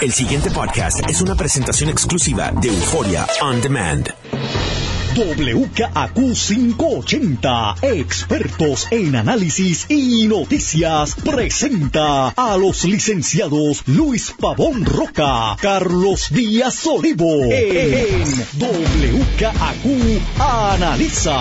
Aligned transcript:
El 0.00 0.12
siguiente 0.12 0.48
podcast 0.52 1.00
es 1.10 1.20
una 1.22 1.34
presentación 1.34 1.90
exclusiva 1.90 2.52
de 2.52 2.68
Euforia 2.68 3.26
On 3.42 3.60
Demand. 3.60 4.08
WKAQ 5.16 6.14
580, 6.14 7.74
expertos 7.82 8.86
en 8.92 9.16
análisis 9.16 9.86
y 9.88 10.28
noticias, 10.28 11.16
presenta 11.16 12.28
a 12.28 12.56
los 12.56 12.84
licenciados 12.84 13.82
Luis 13.86 14.32
Pavón 14.40 14.84
Roca, 14.84 15.56
Carlos 15.60 16.28
Díaz 16.30 16.86
Olivo, 16.86 17.46
en 17.50 18.22
WKAQ 18.56 19.84
Analiza. 20.38 21.40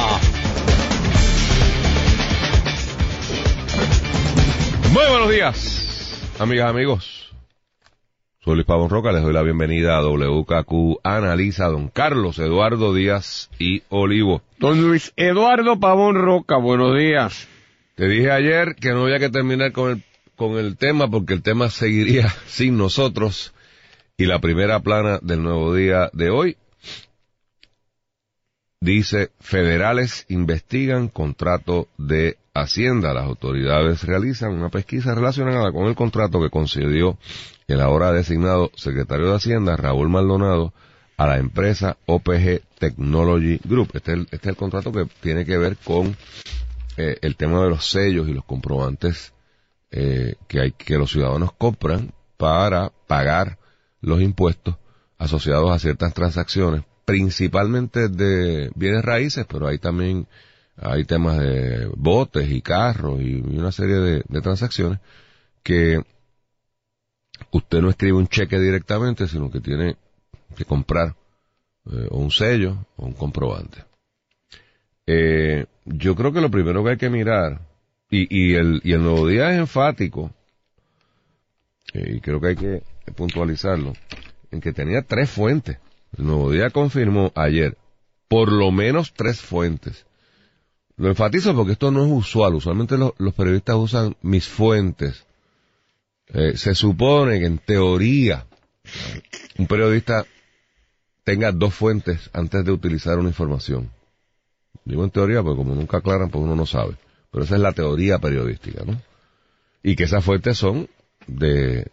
Muy 4.91 5.03
buenos 5.11 5.29
días, 5.29 6.33
amigas, 6.39 6.71
amigos. 6.71 7.26
Soy 8.47 8.55
Luis 8.55 8.65
Pavón 8.65 8.89
Roca, 8.89 9.11
les 9.11 9.23
doy 9.23 9.33
la 9.33 9.41
bienvenida 9.41 9.97
a 9.97 10.01
WKQ 10.01 11.01
Analiza, 11.03 11.65
don 11.65 11.89
Carlos 11.89 12.39
Eduardo 12.39 12.93
Díaz 12.93 13.49
y 13.59 13.83
Olivo. 13.89 14.41
Don 14.57 14.81
Luis 14.81 15.11
Eduardo 15.17 15.81
Pavón 15.81 16.15
Roca, 16.15 16.55
buenos 16.55 16.97
días. 16.97 17.49
Te 17.95 18.07
dije 18.07 18.31
ayer 18.31 18.75
que 18.75 18.93
no 18.93 19.03
había 19.03 19.19
que 19.19 19.27
terminar 19.27 19.73
con 19.73 19.91
el, 19.91 20.03
con 20.37 20.57
el 20.57 20.77
tema 20.77 21.11
porque 21.11 21.33
el 21.33 21.41
tema 21.41 21.69
seguiría 21.69 22.29
sin 22.47 22.77
nosotros. 22.77 23.53
Y 24.15 24.27
la 24.27 24.39
primera 24.39 24.79
plana 24.79 25.19
del 25.21 25.43
nuevo 25.43 25.75
día 25.75 26.09
de 26.13 26.29
hoy 26.29 26.55
dice, 28.79 29.31
federales 29.41 30.25
investigan 30.29 31.09
contrato 31.09 31.89
de 31.97 32.37
Hacienda. 32.61 33.13
Las 33.13 33.25
autoridades 33.25 34.03
realizan 34.03 34.53
una 34.53 34.69
pesquisa 34.69 35.15
relacionada 35.15 35.71
con 35.71 35.85
el 35.85 35.95
contrato 35.95 36.41
que 36.41 36.49
concedió 36.49 37.17
el 37.67 37.81
ahora 37.81 38.11
designado 38.11 38.71
secretario 38.75 39.29
de 39.29 39.35
Hacienda, 39.35 39.75
Raúl 39.75 40.09
Maldonado, 40.09 40.73
a 41.17 41.25
la 41.27 41.37
empresa 41.37 41.97
OPG 42.05 42.61
Technology 42.79 43.59
Group. 43.63 43.89
Este 43.93 44.11
es 44.11 44.17
el, 44.17 44.21
este 44.23 44.35
es 44.37 44.47
el 44.47 44.55
contrato 44.55 44.91
que 44.91 45.07
tiene 45.21 45.45
que 45.45 45.57
ver 45.57 45.77
con 45.77 46.15
eh, 46.95 47.17
el 47.21 47.35
tema 47.35 47.61
de 47.63 47.69
los 47.69 47.89
sellos 47.89 48.27
y 48.27 48.33
los 48.33 48.45
comprobantes 48.45 49.33
eh, 49.91 50.35
que 50.47 50.61
hay 50.61 50.71
que 50.71 50.97
los 50.97 51.11
ciudadanos 51.11 51.51
compran 51.53 52.11
para 52.37 52.91
pagar 53.07 53.57
los 54.01 54.21
impuestos 54.21 54.75
asociados 55.17 55.71
a 55.71 55.79
ciertas 55.79 56.13
transacciones, 56.13 56.83
principalmente 57.05 58.09
de 58.09 58.71
bienes 58.75 59.03
raíces, 59.03 59.45
pero 59.47 59.67
hay 59.67 59.79
también 59.79 60.27
hay 60.77 61.05
temas 61.05 61.39
de 61.39 61.89
botes 61.95 62.49
y 62.49 62.61
carros 62.61 63.21
y, 63.21 63.35
una 63.35 63.71
serie 63.71 63.95
de, 63.95 64.41
transacciones 64.41 64.99
que 65.63 66.01
usted 67.51 67.81
no 67.81 67.89
escribe 67.89 68.17
un 68.17 68.27
cheque 68.27 68.59
directamente, 68.59 69.27
sino 69.27 69.49
que 69.49 69.59
tiene 69.59 69.97
que 70.55 70.65
comprar 70.65 71.15
eh, 71.91 72.07
un 72.11 72.31
sello 72.31 72.85
o 72.95 73.05
un 73.05 73.13
comprobante. 73.13 73.83
Eh, 75.05 75.65
yo 75.85 76.15
creo 76.15 76.31
que 76.31 76.41
lo 76.41 76.51
primero 76.51 76.83
que 76.83 76.91
hay 76.91 76.97
que 76.97 77.09
mirar, 77.09 77.61
y, 78.09 78.27
y, 78.29 78.55
el, 78.55 78.81
y 78.83 78.93
el 78.93 79.03
nuevo 79.03 79.27
día 79.27 79.51
es 79.51 79.59
enfático, 79.59 80.31
eh, 81.93 82.15
y 82.15 82.19
creo 82.19 82.39
que 82.39 82.47
hay 82.47 82.55
que 82.55 82.83
puntualizarlo, 83.15 83.93
en 84.51 84.61
que 84.61 84.73
tenía 84.73 85.01
tres 85.01 85.29
fuentes. 85.29 85.77
El 86.17 86.25
nuevo 86.25 86.51
día 86.51 86.69
confirmó 86.69 87.31
ayer 87.35 87.77
por 88.27 88.51
lo 88.51 88.71
menos 88.71 89.13
tres 89.13 89.41
fuentes. 89.41 90.05
Lo 90.97 91.07
enfatizo 91.09 91.55
porque 91.55 91.73
esto 91.73 91.91
no 91.91 92.05
es 92.05 92.11
usual. 92.11 92.55
Usualmente 92.55 92.97
los 92.97 93.33
periodistas 93.33 93.75
usan 93.75 94.15
mis 94.21 94.47
fuentes 94.47 95.27
eh, 96.33 96.57
se 96.57 96.75
supone 96.75 97.39
que 97.39 97.45
en 97.45 97.57
teoría 97.57 98.45
un 99.57 99.67
periodista 99.67 100.25
tenga 101.23 101.51
dos 101.51 101.73
fuentes 101.73 102.29
antes 102.33 102.65
de 102.65 102.71
utilizar 102.71 103.17
una 103.17 103.29
información. 103.29 103.89
Digo 104.85 105.03
en 105.03 105.09
teoría 105.09 105.41
porque 105.41 105.57
como 105.57 105.75
nunca 105.75 105.97
aclaran, 105.97 106.29
pues 106.29 106.43
uno 106.43 106.55
no 106.55 106.65
sabe. 106.65 106.95
Pero 107.31 107.43
esa 107.43 107.55
es 107.55 107.61
la 107.61 107.73
teoría 107.73 108.19
periodística, 108.19 108.83
¿no? 108.85 109.01
Y 109.83 109.95
que 109.95 110.03
esas 110.05 110.23
fuentes 110.23 110.57
son 110.57 110.89
de, 111.27 111.87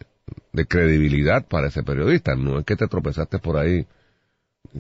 de 0.53 0.67
credibilidad 0.67 1.47
para 1.47 1.69
ese 1.69 1.83
periodista. 1.83 2.37
No 2.37 2.59
es 2.59 2.65
que 2.65 2.77
te 2.77 2.87
tropezaste 2.87 3.39
por 3.39 3.57
ahí, 3.57 3.87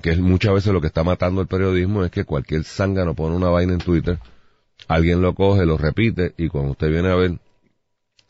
que 0.02 0.10
es 0.10 0.18
muchas 0.18 0.54
veces 0.54 0.72
lo 0.72 0.80
que 0.80 0.88
está 0.88 1.04
matando 1.04 1.40
el 1.40 1.46
periodismo, 1.46 2.04
es 2.04 2.10
que 2.10 2.24
cualquier 2.24 2.64
zángano 2.64 3.14
pone 3.14 3.36
una 3.36 3.48
vaina 3.48 3.72
en 3.74 3.78
Twitter, 3.78 4.18
alguien 4.88 5.22
lo 5.22 5.34
coge, 5.34 5.64
lo 5.64 5.76
repite, 5.76 6.34
y 6.36 6.48
cuando 6.48 6.72
usted 6.72 6.90
viene 6.90 7.10
a 7.10 7.14
ver, 7.14 7.38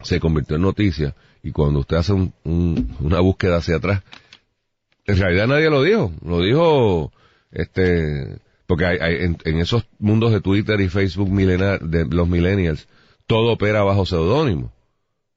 se 0.00 0.20
convirtió 0.20 0.56
en 0.56 0.62
noticia 0.62 1.14
y 1.42 1.52
cuando 1.52 1.80
usted 1.80 1.96
hace 1.96 2.12
una 2.12 3.20
búsqueda 3.20 3.56
hacia 3.56 3.76
atrás, 3.76 4.02
en 5.06 5.18
realidad 5.18 5.46
nadie 5.46 5.70
lo 5.70 5.82
dijo, 5.82 6.12
lo 6.22 6.40
dijo 6.40 7.12
este 7.50 8.38
porque 8.66 8.86
hay, 8.86 8.98
en, 9.44 9.58
esos 9.58 9.86
mundos 9.98 10.32
de 10.32 10.40
Twitter 10.40 10.80
y 10.80 10.88
Facebook 10.88 11.30
milenar, 11.30 11.80
de 11.80 12.06
los 12.06 12.28
millennials, 12.28 12.88
todo 13.26 13.52
opera 13.52 13.82
bajo 13.82 14.06
seudónimo. 14.06 14.72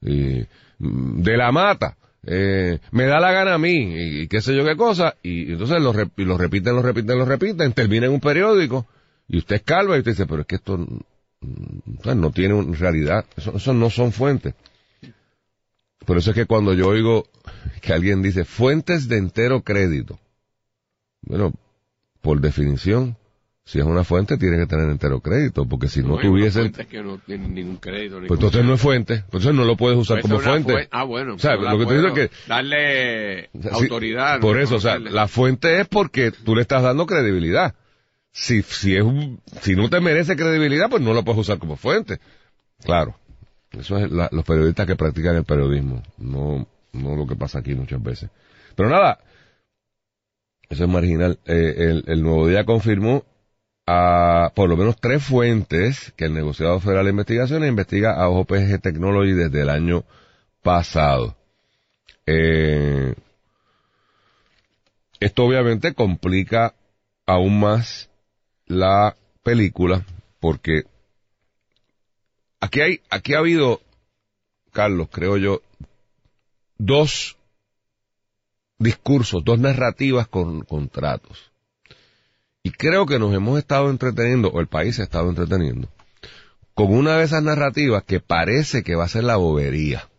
Y, 0.01 0.45
de 0.79 1.37
la 1.37 1.51
mata, 1.51 1.97
eh, 2.25 2.79
me 2.91 3.05
da 3.05 3.19
la 3.19 3.31
gana 3.31 3.53
a 3.53 3.57
mí, 3.57 4.22
y, 4.22 4.28
qué 4.28 4.41
sé 4.41 4.55
yo 4.55 4.66
qué 4.66 4.75
cosa, 4.75 5.16
y, 5.23 5.51
entonces 5.51 5.81
lo, 5.81 5.94
lo 5.94 6.38
repiten, 6.38 6.75
lo 6.75 6.81
repiten, 6.81 7.17
lo 7.17 7.25
repiten, 7.25 7.73
termina 7.73 8.07
en 8.07 8.13
un 8.13 8.19
periódico, 8.19 8.88
y 9.28 9.38
usted 9.38 9.57
es 9.57 9.61
calvo 9.63 9.95
y 9.95 10.00
usted 10.00 10.11
dice, 10.11 10.25
pero 10.25 10.41
es 10.41 10.47
que 10.47 10.55
esto 10.55 10.85
no 12.16 12.31
tiene 12.31 12.61
realidad, 12.75 13.25
eso, 13.35 13.73
no 13.73 13.89
son 13.89 14.11
fuentes. 14.11 14.55
Por 16.05 16.17
eso 16.17 16.31
es 16.31 16.35
que 16.35 16.45
cuando 16.45 16.73
yo 16.73 16.88
oigo 16.88 17.28
que 17.81 17.94
alguien 17.94 18.22
dice 18.22 18.45
fuentes 18.45 19.07
de 19.07 19.17
entero 19.17 19.61
crédito, 19.61 20.19
bueno, 21.22 21.53
por 22.22 22.39
definición, 22.39 23.17
si 23.67 23.79
es 23.79 23.85
una 23.85 24.05
fuente 24.05 24.38
tiene 24.38 24.57
que 24.57 24.66
tener 24.66 24.89
entero 24.89 25.19
crédito, 25.19 25.66
porque 25.67 25.89
si 25.89 26.01
no, 26.01 26.17
tuviesen... 26.17 26.72
que 26.72 27.03
no 27.03 27.17
tienen 27.17 27.53
ningún 27.53 27.75
crédito. 27.75 28.19
pues 28.25 28.39
entonces 28.39 28.63
no 28.63 28.75
es 28.75 28.81
fuente, 28.81 29.16
entonces 29.16 29.53
no 29.53 29.66
lo 29.66 29.75
puedes 29.75 30.00
usar 30.00 30.22
como 30.22 30.39
fuente. 30.39 30.88
ah, 30.89 31.03
bueno. 31.03 31.35
O 31.35 31.39
sea, 31.39 31.57
lo 31.57 31.78
que 31.78 31.85
te 31.85 31.95
digo 31.95 32.07
es 32.07 32.13
que... 32.13 32.31
Darle 32.47 33.50
autoridad. 33.69 34.39
por 34.39 34.57
eso, 34.57 34.78
o 34.78 34.79
sea, 34.79 34.97
la 34.97 35.28
fuente 35.28 35.81
es 35.81 35.88
porque 35.89 36.31
tú 36.31 36.55
le 36.55 36.61
estás 36.61 36.81
dando 36.81 37.05
credibilidad 37.05 37.75
si, 38.31 38.61
si, 38.61 38.95
es 38.95 39.03
si 39.61 39.75
no 39.75 39.89
te 39.89 39.99
merece 39.99 40.38
credibilidad, 40.38 40.89
pues 40.89 41.01
no 41.01 41.13
lo 41.13 41.25
puedes 41.25 41.41
usar 41.41 41.57
como 41.57 41.75
fuente. 41.75 42.19
Claro. 42.84 43.19
Eso 43.72 43.97
es 43.97 44.09
los 44.09 44.45
periodistas 44.45 44.88
que 44.88 44.95
practican 44.95 45.35
el 45.35 45.44
periodismo, 45.44 46.03
no, 46.17 46.66
no 46.94 47.16
lo 47.17 47.28
que 47.28 47.35
pasa 47.35 47.59
aquí 47.59 47.75
muchas 47.75 48.01
veces. 48.01 48.29
Pero 48.78 48.89
nada, 48.89 49.19
eso 50.69 50.85
es 50.85 50.89
marginal. 50.89 51.38
Eh, 51.45 51.73
el, 51.78 52.03
el, 52.07 52.23
nuevo 52.23 52.47
día 52.47 52.63
confirmó 52.63 53.25
a 53.87 54.51
por 54.53 54.69
lo 54.69 54.75
menos 54.75 54.97
tres 54.99 55.23
fuentes 55.23 56.13
que 56.17 56.25
el 56.25 56.33
negociado 56.33 56.79
federal 56.81 57.05
de 57.05 57.11
investigaciones 57.11 57.69
investiga 57.69 58.13
a 58.13 58.27
OPG 58.27 58.81
Technology 58.81 59.31
desde 59.31 59.61
el 59.61 59.69
año 59.69 60.03
pasado. 60.61 61.37
Eh, 62.25 63.15
esto 65.21 65.45
obviamente 65.45 65.93
complica 65.93 66.75
aún 67.25 67.61
más 67.61 68.09
la 68.65 69.15
película 69.41 70.05
porque 70.41 70.83
aquí 72.59 72.81
hay, 72.81 73.01
aquí 73.09 73.33
ha 73.35 73.39
habido, 73.39 73.81
Carlos, 74.73 75.07
creo 75.09 75.37
yo, 75.37 75.61
dos 76.77 77.37
discursos, 78.77 79.45
dos 79.45 79.59
narrativas 79.59 80.27
con 80.27 80.61
contratos. 80.65 81.51
Y 82.67 82.72
creo 82.72 83.05
que 83.05 83.17
nos 83.17 83.33
hemos 83.33 83.57
estado 83.57 83.89
entreteniendo, 83.89 84.50
o 84.50 84.59
el 84.59 84.67
país 84.67 84.97
se 84.97 85.01
ha 85.01 85.05
estado 85.05 85.29
entreteniendo, 85.29 85.88
con 86.73 86.94
una 86.94 87.16
de 87.16 87.23
esas 87.23 87.41
narrativas 87.41 88.03
que 88.03 88.19
parece 88.19 88.83
que 88.83 88.94
va 88.94 89.05
a 89.05 89.07
ser 89.07 89.23
la 89.23 89.38
bobería. 89.38 90.09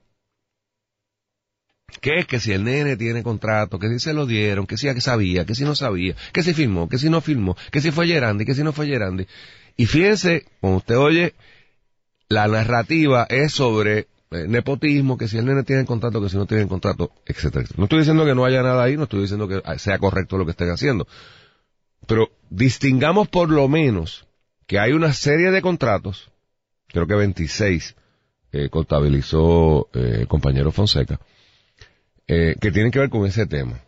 ¿Qué 2.01 2.21
es 2.21 2.27
que 2.27 2.41
si 2.41 2.53
el 2.53 2.65
nene 2.65 2.97
tiene 2.97 3.23
contrato, 3.23 3.79
que 3.79 3.91
si 3.91 3.99
se 3.99 4.15
lo 4.15 4.25
dieron, 4.25 4.67
que 4.67 4.79
si 4.79 4.87
que 4.95 5.03
sabía, 5.03 5.45
que 5.45 5.55
si 5.55 5.65
no 5.65 5.75
sabía, 5.75 6.17
que 6.33 6.43
si 6.43 6.55
firmó, 6.55 6.89
que 6.89 6.97
si 6.97 7.11
no 7.11 7.21
firmó, 7.21 7.55
que 7.71 7.83
si 7.83 7.91
fue 7.91 8.07
Gerandi, 8.07 8.47
que 8.47 8.55
si 8.55 8.63
no 8.63 8.73
fue 8.73 8.87
Gerandi? 8.87 9.27
Y 9.77 9.85
fíjense, 9.85 10.47
cuando 10.63 10.79
usted 10.79 10.97
oye, 10.97 11.35
la 12.31 12.49
narrativa 12.49 13.27
es 13.29 13.53
sobre 13.53 14.07
eh, 14.31 14.47
nepotismo, 14.49 15.19
que 15.19 15.29
si 15.29 15.37
el 15.37 15.45
nene 15.45 15.65
tiene 15.65 15.85
contrato, 15.85 16.23
que 16.23 16.31
si 16.31 16.39
no 16.39 16.47
tiene 16.47 16.67
contrato, 16.67 17.11
etcétera, 17.27 17.65
etcétera. 17.65 17.77
No 17.77 17.85
estoy 17.85 17.99
diciendo 17.99 18.25
que 18.25 18.35
no 18.35 18.47
haya 18.47 18.63
nada 18.63 18.85
ahí, 18.85 18.97
no 18.97 19.03
estoy 19.03 19.21
diciendo 19.21 19.47
que 19.49 19.61
sea 19.79 19.99
correcto 19.99 20.39
lo 20.39 20.47
que 20.47 20.53
estén 20.53 20.71
haciendo. 20.71 21.07
Pero 22.09 22.31
distingamos 22.49 23.29
por 23.29 23.51
lo 23.51 23.69
menos 23.69 24.27
que 24.67 24.79
hay 24.79 24.93
una 24.93 25.13
serie 25.13 25.51
de 25.51 25.61
contratos, 25.61 26.31
creo 26.87 27.07
que 27.07 27.15
26 27.15 27.97
eh, 28.51 28.71
contabilizó 28.71 29.91
eh, 29.93 30.21
el 30.21 30.27
compañero 30.27 30.73
Fonseca, 30.73 31.21
eh, 32.27 32.57
que 32.59 32.73
tienen 32.73 32.91
que 32.91 32.99
ver 32.99 33.11
con 33.11 33.27
ese 33.27 33.47
tema. 33.47 33.83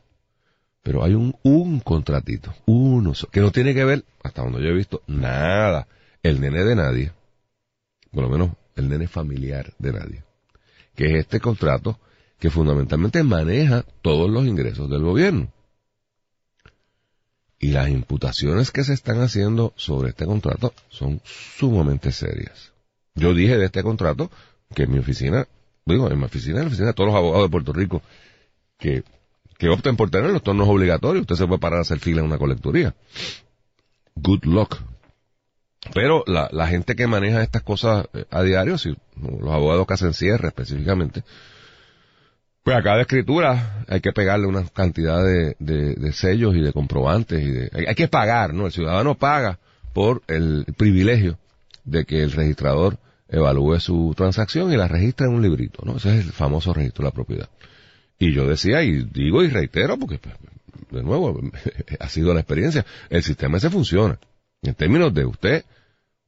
Pero 0.82 1.02
hay 1.02 1.14
un, 1.14 1.34
un 1.42 1.80
contratito, 1.80 2.54
uno, 2.66 3.14
que 3.32 3.40
no 3.40 3.50
tiene 3.52 3.72
que 3.72 3.84
ver, 3.84 4.04
hasta 4.22 4.42
donde 4.42 4.62
yo 4.62 4.68
he 4.68 4.74
visto, 4.74 5.02
nada, 5.06 5.88
el 6.22 6.42
nene 6.42 6.62
de 6.62 6.76
nadie, 6.76 7.12
por 8.12 8.24
lo 8.24 8.28
menos 8.28 8.50
el 8.76 8.90
nene 8.90 9.08
familiar 9.08 9.72
de 9.78 9.92
nadie, 9.92 10.24
que 10.94 11.06
es 11.06 11.20
este 11.20 11.40
contrato 11.40 11.98
que 12.38 12.50
fundamentalmente 12.50 13.22
maneja 13.22 13.82
todos 14.02 14.30
los 14.30 14.46
ingresos 14.46 14.90
del 14.90 15.02
gobierno. 15.02 15.50
Y 17.62 17.72
las 17.72 17.90
imputaciones 17.90 18.70
que 18.70 18.84
se 18.84 18.94
están 18.94 19.20
haciendo 19.20 19.74
sobre 19.76 20.08
este 20.08 20.24
contrato 20.24 20.72
son 20.88 21.20
sumamente 21.24 22.10
serias. 22.10 22.72
Yo 23.14 23.34
dije 23.34 23.58
de 23.58 23.66
este 23.66 23.82
contrato 23.82 24.30
que 24.74 24.84
en 24.84 24.92
mi 24.92 24.98
oficina, 24.98 25.46
digo, 25.84 26.10
en 26.10 26.18
mi 26.18 26.24
oficina, 26.24 26.56
en 26.56 26.62
la 26.62 26.68
oficina 26.68 26.88
de 26.88 26.94
todos 26.94 27.08
los 27.08 27.16
abogados 27.16 27.46
de 27.46 27.50
Puerto 27.50 27.72
Rico 27.74 28.02
que, 28.78 29.04
que 29.58 29.68
opten 29.68 29.96
por 29.96 30.08
tener 30.08 30.30
los 30.30 30.42
tornos 30.42 30.68
obligatorios, 30.68 31.20
usted 31.20 31.36
se 31.36 31.46
puede 31.46 31.60
parar 31.60 31.80
a 31.80 31.82
hacer 31.82 31.98
fila 31.98 32.20
en 32.20 32.26
una 32.26 32.38
colecturía. 32.38 32.94
Good 34.14 34.44
luck. 34.46 34.78
Pero 35.92 36.24
la, 36.26 36.48
la 36.52 36.66
gente 36.66 36.96
que 36.96 37.06
maneja 37.06 37.42
estas 37.42 37.62
cosas 37.62 38.06
eh, 38.14 38.24
a 38.30 38.42
diario, 38.42 38.78
si, 38.78 38.96
los 39.16 39.50
abogados 39.50 39.86
que 39.86 39.94
hacen 39.94 40.14
cierre 40.14 40.48
específicamente, 40.48 41.24
pues 42.70 42.78
a 42.78 42.84
cada 42.84 43.00
escritura 43.00 43.84
hay 43.88 44.00
que 44.00 44.12
pegarle 44.12 44.46
una 44.46 44.64
cantidad 44.68 45.24
de, 45.24 45.56
de, 45.58 46.12
sellos 46.12 46.54
y 46.54 46.60
de 46.60 46.72
comprobantes. 46.72 47.42
y 47.42 47.50
de, 47.50 47.70
hay, 47.88 47.96
que 47.96 48.06
pagar, 48.06 48.54
¿no? 48.54 48.66
El 48.66 48.72
ciudadano 48.72 49.16
paga 49.16 49.58
por 49.92 50.22
el 50.28 50.64
privilegio 50.76 51.36
de 51.82 52.04
que 52.04 52.22
el 52.22 52.30
registrador 52.30 52.96
evalúe 53.28 53.80
su 53.80 54.14
transacción 54.16 54.72
y 54.72 54.76
la 54.76 54.86
registre 54.86 55.26
en 55.26 55.32
un 55.32 55.42
librito, 55.42 55.82
¿no? 55.84 55.96
Ese 55.96 56.16
es 56.16 56.26
el 56.26 56.32
famoso 56.32 56.72
registro 56.72 57.02
de 57.02 57.08
la 57.08 57.12
propiedad. 57.12 57.48
Y 58.20 58.32
yo 58.32 58.46
decía, 58.46 58.84
y 58.84 59.02
digo 59.02 59.42
y 59.42 59.48
reitero, 59.48 59.98
porque 59.98 60.18
pues, 60.18 60.36
de 60.92 61.02
nuevo 61.02 61.40
ha 61.98 62.08
sido 62.08 62.32
la 62.34 62.38
experiencia, 62.38 62.86
el 63.08 63.24
sistema 63.24 63.58
ese 63.58 63.68
funciona. 63.68 64.16
En 64.62 64.74
términos 64.74 65.12
de 65.12 65.24
usted 65.24 65.64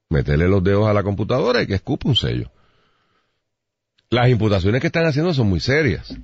meterle 0.09 0.49
los 0.49 0.65
dedos 0.65 0.89
a 0.89 0.93
la 0.93 1.05
computadora 1.05 1.63
y 1.63 1.69
que 1.69 1.75
escupe 1.75 2.09
un 2.09 2.17
sello. 2.17 2.51
Las 4.13 4.29
imputaciones 4.29 4.83
que 4.83 4.89
están 4.89 5.07
haciendo 5.07 5.33
son 5.33 5.49
muy 5.49 5.59
serias 5.59 6.15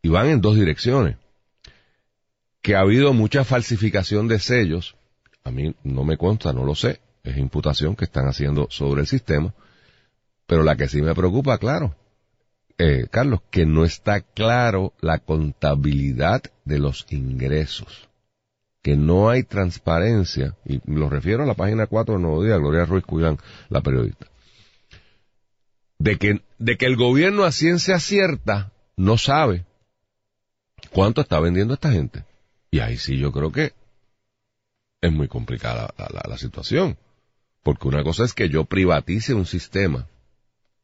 y 0.00 0.08
van 0.08 0.28
en 0.28 0.40
dos 0.40 0.54
direcciones. 0.54 1.16
Que 2.62 2.76
ha 2.76 2.82
habido 2.82 3.12
mucha 3.14 3.42
falsificación 3.42 4.28
de 4.28 4.38
sellos, 4.38 4.94
a 5.42 5.50
mí 5.50 5.74
no 5.82 6.04
me 6.04 6.18
consta, 6.18 6.52
no 6.52 6.64
lo 6.64 6.76
sé, 6.76 7.00
es 7.24 7.36
imputación 7.36 7.96
que 7.96 8.04
están 8.04 8.28
haciendo 8.28 8.68
sobre 8.70 9.00
el 9.00 9.08
sistema, 9.08 9.52
pero 10.46 10.62
la 10.62 10.76
que 10.76 10.86
sí 10.86 11.02
me 11.02 11.16
preocupa, 11.16 11.58
claro, 11.58 11.96
eh, 12.78 13.08
Carlos, 13.10 13.40
que 13.50 13.66
no 13.66 13.84
está 13.84 14.20
claro 14.20 14.92
la 15.00 15.18
contabilidad 15.18 16.44
de 16.64 16.78
los 16.78 17.06
ingresos, 17.10 18.08
que 18.82 18.96
no 18.96 19.30
hay 19.30 19.42
transparencia, 19.42 20.54
y 20.64 20.80
lo 20.88 21.10
refiero 21.10 21.42
a 21.42 21.46
la 21.46 21.54
página 21.54 21.88
4 21.88 22.14
del 22.14 22.22
Nuevo 22.22 22.44
Día, 22.44 22.56
Gloria 22.56 22.84
Ruiz 22.84 23.04
Cuyán, 23.04 23.36
la 23.68 23.80
periodista 23.80 24.28
de 25.98 26.16
que, 26.16 26.42
de 26.58 26.76
que 26.76 26.86
el 26.86 26.96
gobierno 26.96 27.44
a 27.44 27.52
ciencia 27.52 27.98
cierta 28.00 28.72
no 28.96 29.18
sabe 29.18 29.64
cuánto 30.90 31.20
está 31.20 31.40
vendiendo 31.40 31.74
esta 31.74 31.92
gente. 31.92 32.24
Y 32.70 32.80
ahí 32.80 32.96
sí 32.96 33.18
yo 33.18 33.32
creo 33.32 33.52
que 33.52 33.72
es 35.00 35.12
muy 35.12 35.28
complicada 35.28 35.92
la, 35.98 36.22
la, 36.28 36.38
situación. 36.38 36.96
Porque 37.62 37.88
una 37.88 38.02
cosa 38.02 38.24
es 38.24 38.32
que 38.32 38.48
yo 38.48 38.64
privatice 38.64 39.34
un 39.34 39.46
sistema 39.46 40.08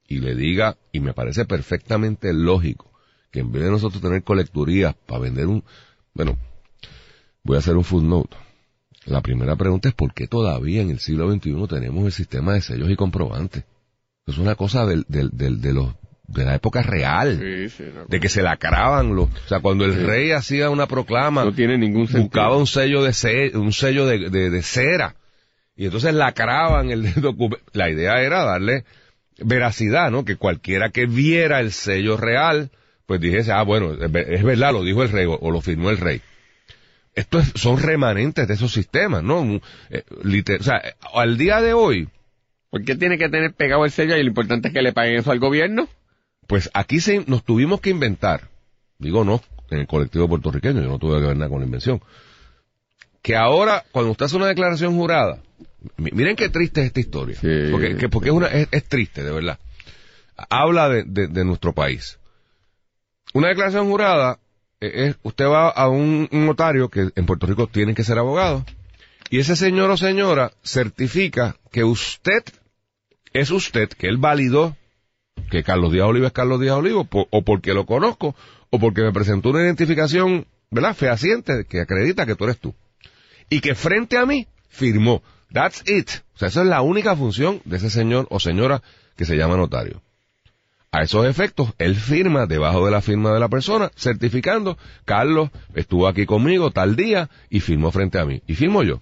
y 0.06 0.18
le 0.18 0.34
diga, 0.34 0.76
y 0.90 1.00
me 1.00 1.14
parece 1.14 1.44
perfectamente 1.44 2.32
lógico, 2.32 2.92
que 3.30 3.40
en 3.40 3.52
vez 3.52 3.62
de 3.62 3.70
nosotros 3.70 4.02
tener 4.02 4.22
colecturías 4.24 4.94
para 5.06 5.20
vender 5.20 5.46
un, 5.46 5.64
bueno, 6.12 6.38
voy 7.42 7.56
a 7.56 7.60
hacer 7.60 7.76
un 7.76 7.84
footnote. 7.84 8.36
La 9.04 9.20
primera 9.20 9.56
pregunta 9.56 9.88
es 9.88 9.94
por 9.94 10.12
qué 10.12 10.26
todavía 10.26 10.82
en 10.82 10.90
el 10.90 10.98
siglo 10.98 11.32
XXI 11.32 11.66
tenemos 11.68 12.04
el 12.04 12.12
sistema 12.12 12.54
de 12.54 12.62
sellos 12.62 12.90
y 12.90 12.96
comprobantes. 12.96 13.64
Es 14.26 14.38
una 14.38 14.54
cosa 14.54 14.86
del, 14.86 15.04
del, 15.08 15.30
del, 15.32 15.60
de 15.60 15.72
los 15.72 15.94
de 16.32 16.44
la 16.44 16.54
época 16.54 16.82
real, 16.82 17.38
de 18.08 18.20
que 18.20 18.28
se 18.28 18.42
lacraban 18.42 19.14
los, 19.14 19.28
o 19.28 19.48
sea, 19.48 19.60
cuando 19.60 19.84
el 19.84 20.06
rey 20.06 20.32
hacía 20.32 20.70
una 20.70 20.86
proclama, 20.86 21.44
no 21.44 21.52
tiene 21.52 21.76
ningún 21.76 22.06
sentido. 22.06 22.22
buscaba 22.22 22.56
un 22.56 22.66
sello 22.66 23.02
de 23.02 23.52
un 23.54 23.72
sello 23.72 24.06
de, 24.06 24.30
de, 24.30 24.62
cera 24.62 25.14
y 25.76 25.86
entonces 25.86 26.14
lacraban 26.14 26.90
el 26.90 27.12
documento. 27.20 27.62
La 27.72 27.90
idea 27.90 28.22
era 28.22 28.44
darle 28.44 28.84
veracidad, 29.38 30.10
¿no? 30.10 30.24
Que 30.24 30.36
cualquiera 30.36 30.88
que 30.88 31.06
viera 31.06 31.60
el 31.60 31.72
sello 31.72 32.16
real, 32.16 32.70
pues 33.06 33.20
dijese, 33.20 33.52
ah, 33.52 33.62
bueno, 33.62 33.92
es 33.92 34.42
verdad, 34.42 34.72
lo 34.72 34.84
dijo 34.84 35.02
el 35.02 35.10
rey 35.10 35.26
o, 35.28 35.50
lo 35.50 35.60
firmó 35.60 35.90
el 35.90 35.98
rey. 35.98 36.22
Estos 37.14 37.52
son 37.56 37.78
remanentes 37.78 38.48
de 38.48 38.54
esos 38.54 38.72
sistemas, 38.72 39.22
¿no? 39.22 39.60
Eh, 39.90 40.02
o 40.58 40.62
sea, 40.62 40.80
al 41.12 41.36
día 41.36 41.60
de 41.60 41.74
hoy, 41.74 42.08
¿Por 42.72 42.86
qué 42.86 42.96
tiene 42.96 43.18
que 43.18 43.28
tener 43.28 43.52
pegado 43.52 43.84
el 43.84 43.90
sello 43.90 44.16
y 44.16 44.22
lo 44.22 44.28
importante 44.28 44.68
es 44.68 44.74
que 44.74 44.80
le 44.80 44.94
paguen 44.94 45.16
eso 45.16 45.30
al 45.30 45.38
gobierno? 45.38 45.90
Pues 46.46 46.70
aquí 46.72 47.00
se, 47.00 47.22
nos 47.26 47.44
tuvimos 47.44 47.82
que 47.82 47.90
inventar, 47.90 48.48
digo 48.98 49.24
no, 49.24 49.42
en 49.68 49.80
el 49.80 49.86
colectivo 49.86 50.26
puertorriqueño, 50.26 50.80
yo 50.80 50.88
no 50.88 50.98
tuve 50.98 51.20
que 51.20 51.26
ver 51.26 51.36
nada 51.36 51.50
con 51.50 51.60
la 51.60 51.66
invención, 51.66 52.00
que 53.20 53.36
ahora, 53.36 53.84
cuando 53.92 54.12
usted 54.12 54.24
hace 54.24 54.36
una 54.36 54.46
declaración 54.46 54.96
jurada, 54.96 55.38
miren 55.98 56.34
qué 56.34 56.48
triste 56.48 56.80
es 56.80 56.86
esta 56.86 57.00
historia, 57.00 57.36
porque, 57.70 58.08
porque 58.08 58.30
es, 58.30 58.34
una, 58.34 58.46
es, 58.46 58.84
triste, 58.84 59.22
de 59.22 59.32
verdad. 59.32 59.58
Habla 60.48 60.88
de, 60.88 61.04
de, 61.04 61.44
nuestro 61.44 61.74
país. 61.74 62.18
Una 63.34 63.48
declaración 63.48 63.86
jurada 63.90 64.38
eh, 64.80 65.08
es, 65.08 65.16
usted 65.22 65.44
va 65.44 65.68
a 65.68 65.90
un, 65.90 66.26
un 66.32 66.46
notario 66.46 66.88
que 66.88 67.10
en 67.14 67.26
Puerto 67.26 67.46
Rico 67.46 67.66
tiene 67.66 67.94
que 67.94 68.02
ser 68.02 68.16
abogado, 68.16 68.64
y 69.28 69.40
ese 69.40 69.56
señor 69.56 69.90
o 69.90 69.98
señora 69.98 70.52
certifica 70.62 71.56
que 71.70 71.84
usted 71.84 72.42
es 73.32 73.50
usted 73.50 73.88
que 73.88 74.08
él 74.08 74.18
validó 74.18 74.76
que 75.50 75.62
Carlos 75.62 75.92
Díaz 75.92 76.06
Olivo 76.06 76.26
es 76.26 76.32
Carlos 76.32 76.60
Díaz 76.60 76.76
Olivo, 76.76 77.08
o 77.10 77.42
porque 77.42 77.74
lo 77.74 77.86
conozco, 77.86 78.34
o 78.70 78.78
porque 78.78 79.02
me 79.02 79.12
presentó 79.12 79.50
una 79.50 79.62
identificación, 79.62 80.46
¿verdad? 80.70 80.94
Fehaciente 80.94 81.64
que 81.68 81.80
acredita 81.80 82.26
que 82.26 82.36
tú 82.36 82.44
eres 82.44 82.58
tú. 82.58 82.74
Y 83.50 83.60
que 83.60 83.74
frente 83.74 84.16
a 84.16 84.26
mí 84.26 84.46
firmó. 84.68 85.22
That's 85.52 85.82
it. 85.86 86.08
O 86.34 86.38
sea, 86.38 86.48
esa 86.48 86.62
es 86.62 86.68
la 86.68 86.80
única 86.80 87.14
función 87.16 87.60
de 87.64 87.76
ese 87.76 87.90
señor 87.90 88.26
o 88.30 88.40
señora 88.40 88.82
que 89.16 89.24
se 89.24 89.36
llama 89.36 89.56
notario. 89.56 90.00
A 90.90 91.02
esos 91.02 91.26
efectos, 91.26 91.72
él 91.78 91.94
firma 91.94 92.46
debajo 92.46 92.84
de 92.84 92.90
la 92.90 93.00
firma 93.00 93.32
de 93.32 93.40
la 93.40 93.48
persona, 93.48 93.90
certificando, 93.96 94.76
Carlos 95.04 95.50
estuvo 95.74 96.06
aquí 96.06 96.26
conmigo 96.26 96.70
tal 96.70 96.96
día 96.96 97.30
y 97.48 97.60
firmó 97.60 97.90
frente 97.90 98.18
a 98.18 98.24
mí. 98.24 98.42
Y 98.46 98.54
firmo 98.54 98.82
yo 98.82 99.00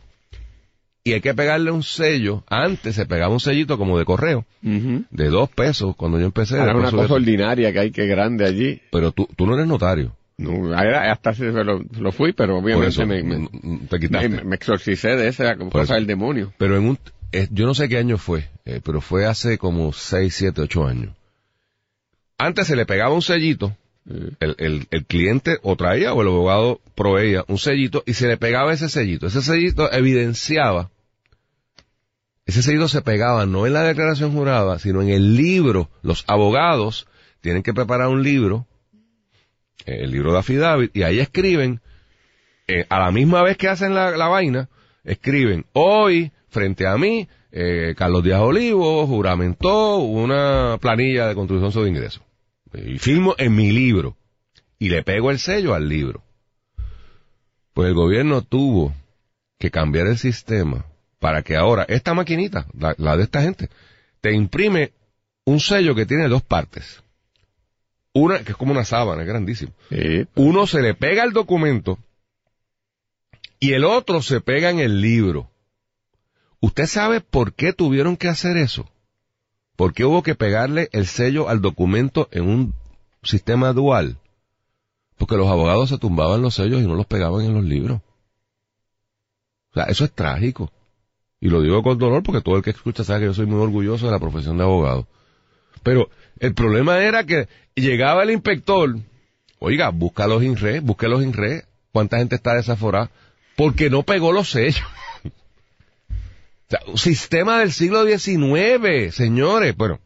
y 1.03 1.13
hay 1.13 1.21
que 1.21 1.35
pegarle 1.35 1.71
un 1.71 1.83
sello. 1.83 2.45
Antes 2.49 2.95
se 2.95 3.07
pegaba 3.07 3.33
un 3.33 3.41
sellito 3.41 3.79
como 3.79 3.99
de 3.99 4.05
correo, 4.05 4.45
de 4.63 5.29
dos 5.29 5.49
pesos 5.51 5.97
cuando 5.97 6.19
yo 6.19 6.27
empecé. 6.27 6.57
Era 6.57 6.77
una 6.77 6.91
cosa 6.91 7.15
ordinaria 7.15 7.73
que 7.73 7.79
hay 7.79 7.91
que 7.91 8.07
grande 8.07 8.45
allí. 8.45 8.81
Pero 8.93 9.13
tú, 9.13 9.29
tú 9.37 9.47
no 9.47 9.55
eres 9.55 9.67
notario. 9.67 10.17
No, 10.37 10.75
hasta 10.75 11.33
lo, 11.33 11.83
lo 11.99 12.13
fui, 12.13 12.33
pero 12.33 12.59
obviamente 12.59 13.05
me, 13.05 13.23
me, 13.23 14.57
exorcicé 14.57 15.15
de 15.15 15.29
esa 15.29 15.55
cosa 15.57 15.97
del 15.97 16.07
demonio. 16.07 16.55
Pero 16.57 16.79
en 16.79 16.89
un, 16.89 16.99
eh, 17.33 17.47
yo 17.51 17.67
no 17.67 17.75
sé 17.75 17.91
qué 17.91 17.99
año 17.99 18.17
fue, 18.17 18.49
eh, 18.65 18.81
pero 18.83 19.03
fue 19.03 19.27
hace 19.27 19.59
como 19.59 19.93
6, 19.93 20.35
7, 20.35 20.63
8 20.63 20.87
años. 20.87 21.15
Antes 22.39 22.69
se 22.69 22.77
le 22.77 22.87
pegaba 22.87 23.15
un 23.15 23.21
sellito, 23.21 23.77
el, 24.41 24.57
el, 24.59 24.87
el, 24.91 25.07
cliente 25.07 25.59
o 25.63 25.77
traía 25.77 26.13
o 26.13 26.23
el 26.23 26.29
abogado 26.29 26.81
proveía 26.95 27.45
un 27.49 27.59
sellito 27.59 28.03
y 28.07 28.15
se 28.15 28.27
le 28.27 28.37
pegaba 28.37 28.73
ese 28.73 28.89
sellito. 28.89 29.27
Ese 29.27 29.43
sellito 29.43 29.91
evidenciaba, 29.93 30.91
ese 32.47 32.63
sellito 32.63 32.89
se 32.89 33.03
pegaba 33.03 33.47
no 33.47 33.67
en 33.67 33.75
la 33.75 33.83
declaración 33.83 34.33
jurada, 34.33 34.79
sino 34.79 35.03
en 35.03 35.11
el 35.11 35.37
libro. 35.37 35.91
Los 36.03 36.25
abogados 36.27 37.07
tienen 37.41 37.63
que 37.63 37.75
preparar 37.75 38.09
un 38.09 38.23
libro, 38.23 38.67
eh, 39.87 40.01
el 40.03 40.11
libro 40.11 40.33
de 40.33 40.39
affidavit, 40.39 40.97
y 40.97 41.03
ahí 41.03 41.21
escriben, 41.21 41.81
eh, 42.67 42.87
a 42.89 42.99
la 42.99 43.11
misma 43.11 43.43
vez 43.43 43.57
que 43.57 43.69
hacen 43.69 43.95
la, 43.95 44.11
la 44.17 44.29
vaina, 44.29 44.69
escriben, 45.05 45.67
hoy, 45.73 46.33
frente 46.49 46.87
a 46.87 46.97
mí, 46.97 47.29
eh, 47.53 47.95
Carlos 47.97 48.23
Díaz 48.23 48.41
Olivo 48.41 49.07
juramentó 49.07 49.99
una 49.99 50.79
planilla 50.81 51.29
de 51.29 51.35
contribución 51.35 51.73
sobre 51.73 51.91
ingresos 51.91 52.23
y 52.75 52.99
firmo 52.99 53.35
en 53.39 53.55
mi 53.55 53.73
libro 53.73 54.17
y 54.79 54.89
le 54.89 55.03
pego 55.03 55.31
el 55.31 55.39
sello 55.39 55.75
al 55.75 55.89
libro. 55.89 56.23
Pues 57.75 57.89
el 57.89 57.95
gobierno 57.95 58.43
tuvo 58.43 58.95
que 59.59 59.71
cambiar 59.71 60.07
el 60.07 60.19
sistema 60.19 60.87
para 61.19 61.43
que 61.43 61.57
ahora 61.57 61.85
esta 61.89 62.15
maquinita, 62.15 62.67
la, 62.75 63.17
de 63.17 63.23
esta 63.23 63.43
gente, 63.43 63.69
te 64.21 64.33
imprime 64.33 64.93
un 65.45 65.61
sello 65.61 65.95
que 65.95 66.07
tiene 66.07 66.29
dos 66.29 66.43
partes. 66.43 67.03
Una, 68.13 68.43
que 68.43 68.53
es 68.53 68.57
como 68.57 68.73
una 68.73 68.85
sábana, 68.85 69.23
es 69.23 69.29
grandísimo. 69.29 69.73
Uno 70.35 70.67
se 70.67 70.81
le 70.81 70.95
pega 70.95 71.23
al 71.23 71.33
documento 71.33 71.99
y 73.61 73.75
el 73.75 73.85
otro 73.85 74.23
se 74.23 74.41
pega 74.41 74.71
en 74.71 74.81
el 74.81 75.01
libro. 75.01 75.51
¿Usted 76.61 76.87
sabe 76.87 77.21
por 77.21 77.53
qué 77.55 77.73
tuvieron 77.73 78.17
que 78.17 78.29
hacer 78.29 78.57
eso? 78.57 78.91
¿Por 79.81 79.95
qué 79.95 80.05
hubo 80.05 80.23
que 80.23 80.35
pegarle 80.35 80.91
el 80.93 81.07
sello 81.07 81.49
al 81.49 81.63
documento 81.63 82.29
en 82.33 82.47
un 82.47 82.75
sistema 83.23 83.73
dual? 83.73 84.19
Porque 85.17 85.39
los 85.39 85.49
abogados 85.49 85.89
se 85.89 85.97
tumbaban 85.97 86.43
los 86.43 86.57
sellos 86.57 86.83
y 86.83 86.87
no 86.87 86.97
los 86.97 87.07
pegaban 87.07 87.47
en 87.47 87.55
los 87.55 87.65
libros. 87.65 88.03
O 89.71 89.73
sea, 89.73 89.85
eso 89.85 90.05
es 90.05 90.13
trágico. 90.13 90.71
Y 91.41 91.49
lo 91.49 91.63
digo 91.63 91.83
con 91.83 91.97
dolor 91.97 92.23
porque 92.23 92.43
todo 92.43 92.59
el 92.59 92.63
que 92.63 92.69
escucha 92.69 93.05
sabe 93.05 93.21
que 93.21 93.27
yo 93.29 93.33
soy 93.33 93.47
muy 93.47 93.59
orgulloso 93.59 94.05
de 94.05 94.13
la 94.13 94.19
profesión 94.19 94.59
de 94.59 94.65
abogado. 94.65 95.07
Pero 95.83 96.11
el 96.41 96.53
problema 96.53 97.03
era 97.03 97.25
que 97.25 97.49
llegaba 97.75 98.25
el 98.25 98.33
inspector 98.33 98.99
oiga, 99.61 99.89
busca 99.89 100.27
los 100.27 100.43
INRE, 100.43 100.81
busque 100.81 101.09
los 101.09 101.23
INRE, 101.23 101.65
cuánta 101.91 102.19
gente 102.19 102.35
está 102.35 102.55
desaforada, 102.55 103.11
porque 103.57 103.89
no 103.89 104.03
pegó 104.03 104.31
los 104.31 104.51
sellos. 104.51 104.85
O 106.71 106.77
sea, 106.77 106.81
un 106.87 106.99
sistema 106.99 107.59
del 107.59 107.73
siglo 107.73 108.07
XIX, 108.07 109.13
señores. 109.13 109.77
Bueno, 109.77 109.99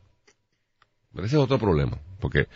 ese 1.17 1.27
es 1.27 1.35
otro 1.35 1.59
problema, 1.59 1.99
porque 2.21 2.47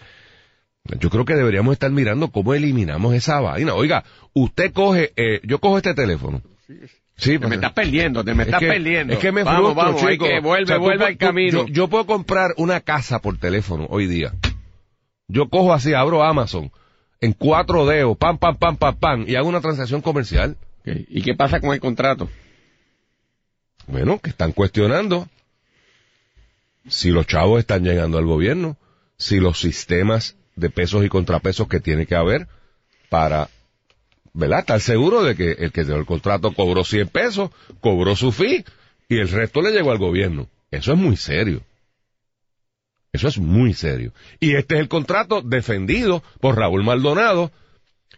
yo 0.99 1.11
creo 1.11 1.27
que 1.27 1.35
deberíamos 1.35 1.75
estar 1.75 1.91
mirando 1.91 2.29
cómo 2.29 2.55
eliminamos 2.55 3.15
esa 3.15 3.41
vaina. 3.41 3.75
Oiga, 3.75 4.05
usted 4.33 4.73
coge, 4.73 5.12
eh, 5.17 5.41
yo 5.45 5.59
cojo 5.59 5.77
este 5.77 5.93
teléfono. 5.93 6.41
Sí, 7.17 7.38
me 7.38 7.57
estás 7.57 7.73
perdiendo, 7.73 8.25
te 8.25 8.33
me 8.33 8.45
estás 8.45 8.61
perdiendo. 8.61 9.12
Es 9.12 9.19
que 9.19 9.33
me 9.33 9.43
vamos, 9.43 9.75
vamos, 9.75 10.03
hay 10.03 10.17
que 10.17 10.41
vuelve, 10.41 10.79
vuelve 10.79 11.05
al 11.05 11.17
camino. 11.19 11.67
yo, 11.67 11.88
puedo 11.88 12.07
comprar 12.07 12.55
una 12.57 12.81
casa 12.81 13.19
por 13.19 13.37
teléfono 13.37 13.87
hoy 13.91 14.07
día. 14.07 14.33
Yo 15.27 15.50
cojo 15.50 15.75
así, 15.75 15.93
abro 15.93 16.23
Amazon, 16.23 16.71
en 17.21 17.33
cuatro 17.35 17.85
dedos, 17.85 18.17
pam, 18.17 18.38
pam, 18.38 18.57
pam, 18.57 18.77
pam, 18.77 18.97
pam, 18.97 19.25
y 19.29 19.35
hago 19.35 19.49
una 19.49 19.61
transacción 19.61 20.00
comercial. 20.00 20.57
¿Y 20.87 21.21
qué 21.21 21.35
pasa 21.35 21.61
con 21.61 21.75
el 21.75 21.81
contrato? 21.81 22.31
Bueno, 23.88 24.18
que 24.18 24.30
están 24.30 24.52
cuestionando 24.52 25.28
si 26.88 27.11
los 27.11 27.26
chavos 27.26 27.59
están 27.59 27.85
llegando 27.85 28.18
al 28.18 28.26
gobierno, 28.26 28.76
si 29.16 29.40
los 29.40 29.59
sistemas 29.59 30.37
de 30.57 30.68
pesos 30.68 31.04
y 31.04 31.09
contrapesos 31.09 31.68
que 31.68 31.80
tiene 31.80 32.07
que 32.07 32.14
haber 32.14 32.49
para, 33.09 33.49
¿verdad? 34.35 34.61
Estar 34.61 34.80
seguro 34.80 35.23
de 35.23 35.35
que 35.35 35.52
el 35.52 35.73
que 35.73 35.85
dio 35.85 35.97
el 35.97 36.04
contrato 36.04 36.52
cobró 36.52 36.85
100 36.85 37.09
pesos, 37.09 37.50
cobró 37.80 38.14
su 38.14 38.30
fee 38.30 38.64
y 39.09 39.18
el 39.18 39.28
resto 39.30 39.62
le 39.62 39.71
llegó 39.71 39.90
al 39.90 39.99
gobierno. 39.99 40.49
Eso 40.71 40.92
es 40.92 40.99
muy 40.99 41.16
serio. 41.16 41.62
Eso 43.12 43.28
es 43.28 43.38
muy 43.38 43.73
serio. 43.73 44.12
Y 44.38 44.54
este 44.54 44.75
es 44.75 44.83
el 44.83 44.88
contrato 44.88 45.40
defendido 45.40 46.23
por 46.40 46.59
Raúl 46.59 46.85
Maldonado 46.85 47.50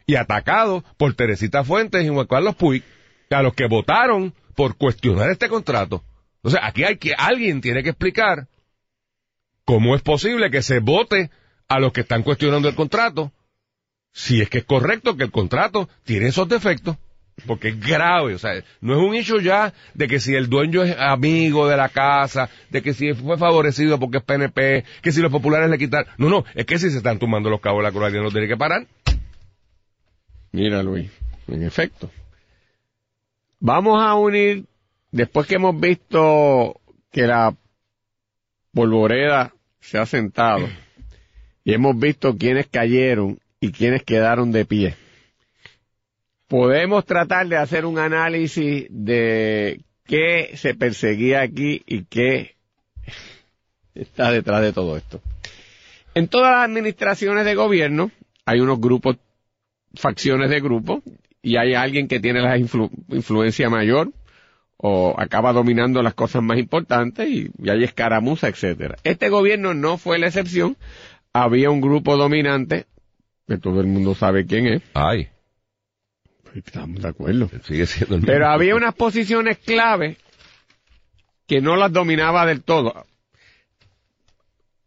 y 0.04 0.16
atacado 0.16 0.84
por 0.96 1.14
Teresita 1.14 1.62
Fuentes 1.62 2.04
y 2.04 2.08
Juan 2.08 2.26
Carlos 2.26 2.56
Puig, 2.56 2.82
a 3.30 3.42
los 3.42 3.54
que 3.54 3.68
votaron 3.68 4.34
por 4.54 4.76
cuestionar 4.76 5.30
este 5.30 5.48
contrato. 5.48 6.04
O 6.42 6.50
sea, 6.50 6.66
aquí 6.66 6.84
hay 6.84 6.96
que, 6.96 7.14
alguien 7.14 7.60
tiene 7.60 7.82
que 7.82 7.90
explicar 7.90 8.48
cómo 9.64 9.94
es 9.94 10.02
posible 10.02 10.50
que 10.50 10.62
se 10.62 10.80
vote 10.80 11.30
a 11.68 11.78
los 11.78 11.92
que 11.92 12.00
están 12.00 12.22
cuestionando 12.22 12.68
el 12.68 12.74
contrato, 12.74 13.32
si 14.12 14.40
es 14.40 14.48
que 14.48 14.58
es 14.58 14.64
correcto 14.64 15.16
que 15.16 15.24
el 15.24 15.30
contrato 15.30 15.88
tiene 16.04 16.28
esos 16.28 16.48
defectos, 16.48 16.96
porque 17.46 17.68
es 17.68 17.80
grave, 17.80 18.34
o 18.34 18.38
sea, 18.38 18.62
no 18.80 18.94
es 18.94 19.08
un 19.08 19.14
hecho 19.14 19.38
ya 19.38 19.72
de 19.94 20.08
que 20.08 20.18
si 20.18 20.34
el 20.34 20.48
dueño 20.48 20.82
es 20.82 20.96
amigo 20.98 21.68
de 21.68 21.76
la 21.76 21.88
casa, 21.88 22.50
de 22.70 22.82
que 22.82 22.92
si 22.92 23.14
fue 23.14 23.38
favorecido 23.38 24.00
porque 24.00 24.18
es 24.18 24.24
PNP, 24.24 24.84
que 25.02 25.12
si 25.12 25.20
los 25.20 25.30
populares 25.30 25.70
le 25.70 25.78
quitan, 25.78 26.04
no, 26.18 26.28
no, 26.28 26.44
es 26.54 26.66
que 26.66 26.78
si 26.78 26.90
se 26.90 26.96
están 26.96 27.18
tomando 27.18 27.48
los 27.50 27.60
cabos 27.60 27.78
de 27.78 27.84
la 27.84 27.92
cruz, 27.92 28.12
no 28.22 28.30
tiene 28.30 28.48
que 28.48 28.56
parar. 28.56 28.86
Mira, 30.52 30.82
Luis, 30.82 31.10
en 31.46 31.62
efecto. 31.62 32.10
Vamos 33.62 34.02
a 34.02 34.14
unir, 34.14 34.64
después 35.12 35.46
que 35.46 35.56
hemos 35.56 35.78
visto 35.78 36.80
que 37.12 37.26
la 37.26 37.54
polvoreda 38.72 39.52
se 39.80 39.98
ha 39.98 40.06
sentado, 40.06 40.66
y 41.64 41.74
hemos 41.74 41.98
visto 41.98 42.36
quiénes 42.38 42.68
cayeron 42.68 43.38
y 43.60 43.70
quiénes 43.70 44.02
quedaron 44.02 44.50
de 44.50 44.64
pie. 44.64 44.94
Podemos 46.48 47.04
tratar 47.04 47.48
de 47.48 47.58
hacer 47.58 47.84
un 47.84 47.98
análisis 47.98 48.86
de 48.88 49.82
qué 50.04 50.52
se 50.56 50.74
perseguía 50.74 51.42
aquí 51.42 51.82
y 51.86 52.04
qué 52.04 52.56
está 53.94 54.32
detrás 54.32 54.62
de 54.62 54.72
todo 54.72 54.96
esto. 54.96 55.20
En 56.14 56.28
todas 56.28 56.50
las 56.50 56.64
administraciones 56.64 57.44
de 57.44 57.54
gobierno 57.54 58.10
hay 58.46 58.60
unos 58.60 58.80
grupos, 58.80 59.18
facciones 59.94 60.48
de 60.48 60.60
grupos, 60.60 61.02
y 61.42 61.56
hay 61.56 61.74
alguien 61.74 62.08
que 62.08 62.20
tiene 62.20 62.40
la 62.40 62.58
influencia 62.58 63.70
mayor 63.70 64.12
o 64.76 65.14
acaba 65.18 65.52
dominando 65.52 66.02
las 66.02 66.14
cosas 66.14 66.42
más 66.42 66.58
importantes 66.58 67.28
y, 67.28 67.50
y 67.62 67.70
hay 67.70 67.84
escaramuza, 67.84 68.48
etcétera. 68.48 68.96
Este 69.04 69.28
gobierno 69.28 69.74
no 69.74 69.98
fue 69.98 70.18
la 70.18 70.28
excepción, 70.28 70.76
había 71.32 71.70
un 71.70 71.80
grupo 71.80 72.16
dominante, 72.16 72.86
que 73.46 73.58
todo 73.58 73.80
el 73.80 73.86
mundo 73.86 74.14
sabe 74.14 74.46
quién 74.46 74.66
es. 74.66 74.82
Ay. 74.94 75.28
Estamos 76.54 77.02
de 77.02 77.08
acuerdo. 77.08 77.48
Sigue 77.62 77.86
siendo 77.86 78.16
el 78.16 78.22
Pero 78.22 78.48
había 78.48 78.74
unas 78.74 78.94
posiciones 78.94 79.58
clave 79.58 80.16
que 81.46 81.60
no 81.60 81.76
las 81.76 81.92
dominaba 81.92 82.46
del 82.46 82.62
todo. 82.62 83.06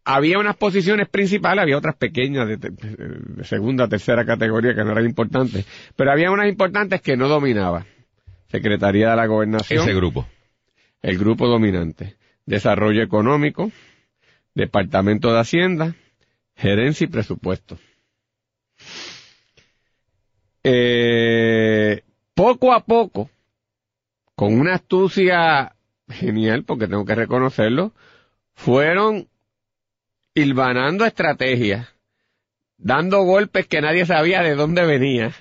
Había 0.04 0.38
unas 0.38 0.56
posiciones 0.56 1.08
principales, 1.08 1.62
había 1.62 1.78
otras 1.78 1.96
pequeñas 1.96 2.46
de, 2.46 3.44
segunda, 3.44 3.88
tercera 3.88 4.26
categoría 4.26 4.74
que 4.74 4.84
no 4.84 4.92
eran 4.92 5.06
importantes, 5.06 5.66
pero 5.96 6.12
había 6.12 6.30
unas 6.30 6.48
importantes 6.48 7.00
que 7.00 7.16
no 7.16 7.26
dominaba. 7.26 7.86
Secretaría 8.48 9.10
de 9.10 9.16
la 9.16 9.26
Gobernación. 9.26 9.82
Ese 9.82 9.94
grupo. 9.94 10.26
El 11.00 11.18
grupo 11.18 11.48
dominante. 11.48 12.16
Desarrollo 12.44 13.02
Económico, 13.02 13.72
Departamento 14.54 15.32
de 15.32 15.40
Hacienda, 15.40 15.94
gerencia 16.54 17.06
y 17.06 17.08
presupuesto. 17.08 17.78
Eh, 20.62 22.02
poco 22.34 22.74
a 22.74 22.84
poco, 22.84 23.30
con 24.34 24.54
una 24.54 24.74
astucia 24.74 25.76
genial, 26.08 26.64
porque 26.64 26.88
tengo 26.88 27.06
que 27.06 27.14
reconocerlo, 27.14 27.92
fueron 28.54 29.28
hilvanando 30.34 31.04
estrategias, 31.04 31.88
dando 32.76 33.22
golpes 33.22 33.66
que 33.66 33.80
nadie 33.80 34.06
sabía 34.06 34.42
de 34.42 34.54
dónde 34.54 34.84
venía, 34.84 35.32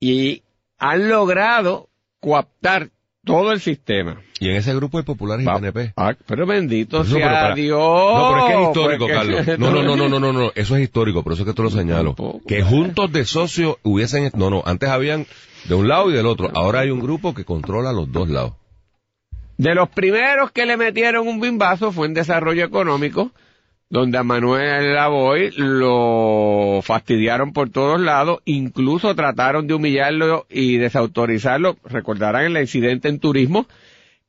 y 0.00 0.42
han 0.78 1.08
logrado 1.08 1.90
coaptar 2.20 2.90
todo 3.24 3.52
el 3.52 3.60
sistema. 3.60 4.22
Y 4.40 4.48
en 4.48 4.56
ese 4.56 4.74
grupo 4.74 4.96
hay 4.96 5.04
populares 5.04 5.46
y 5.46 5.48
PNP. 5.48 5.92
Ah, 5.96 6.14
pero 6.26 6.46
bendito 6.46 7.04
sea 7.04 7.54
Dios. 7.54 7.78
No, 7.78 8.30
pero 8.30 8.46
es 8.46 8.54
que 8.54 8.62
es 8.62 8.68
histórico, 8.68 9.06
Carlos. 9.06 9.46
No, 9.58 9.70
no, 9.70 9.82
no, 9.82 9.96
no, 9.96 10.08
no, 10.08 10.18
no, 10.18 10.32
no, 10.32 10.52
eso 10.54 10.76
es 10.76 10.82
histórico, 10.82 11.22
por 11.22 11.34
eso 11.34 11.42
es 11.42 11.48
que 11.48 11.54
te 11.54 11.62
lo 11.62 11.70
señalo. 11.70 12.16
que 12.46 12.62
juntos 12.62 13.12
de 13.12 13.26
socios 13.26 13.76
hubiesen, 13.82 14.30
no, 14.34 14.48
no, 14.48 14.62
antes 14.64 14.88
habían 14.88 15.26
de 15.64 15.74
un 15.74 15.88
lado 15.88 16.10
y 16.10 16.14
del 16.14 16.26
otro. 16.26 16.50
Ahora 16.54 16.80
hay 16.80 16.90
un 16.90 17.00
grupo 17.00 17.34
que 17.34 17.44
controla 17.44 17.92
los 17.92 18.10
dos 18.10 18.30
lados. 18.30 18.54
De 19.60 19.74
los 19.74 19.90
primeros 19.90 20.52
que 20.52 20.64
le 20.64 20.78
metieron 20.78 21.28
un 21.28 21.38
bimbazo 21.38 21.92
fue 21.92 22.06
en 22.06 22.14
desarrollo 22.14 22.64
económico, 22.64 23.30
donde 23.90 24.16
a 24.16 24.22
Manuel 24.22 24.94
Lavoy 24.94 25.52
lo 25.54 26.80
fastidiaron 26.82 27.52
por 27.52 27.68
todos 27.68 28.00
lados, 28.00 28.40
incluso 28.46 29.14
trataron 29.14 29.66
de 29.66 29.74
humillarlo 29.74 30.46
y 30.48 30.78
desautorizarlo. 30.78 31.76
Recordarán 31.84 32.46
el 32.46 32.56
incidente 32.56 33.10
en 33.10 33.20
turismo, 33.20 33.66